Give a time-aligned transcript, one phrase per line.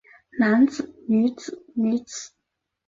[0.39, 2.31] 男子女子女子